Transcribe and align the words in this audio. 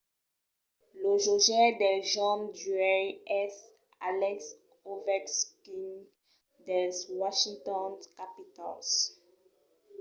lo 1.01 1.11
jogaire 1.23 1.75
del 1.81 1.99
jorn 2.11 2.41
d’uèi 2.57 3.05
es 3.43 3.55
alex 4.09 4.39
ovechkin 4.89 5.89
dels 6.67 6.97
washington 7.21 7.91
capitals 8.17 8.89